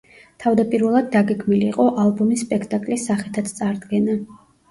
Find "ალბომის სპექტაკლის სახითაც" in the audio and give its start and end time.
2.05-3.53